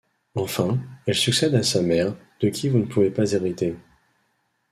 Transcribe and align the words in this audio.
Enfin, 0.33 0.79
elle 1.05 1.13
succède 1.13 1.53
à 1.53 1.61
sa 1.61 1.83
mère, 1.83 2.15
de 2.39 2.49
qui 2.49 2.69
vous 2.69 2.79
ne 2.79 2.85
pouvez 2.87 3.11
pas 3.11 3.33
hériter. 3.33 3.75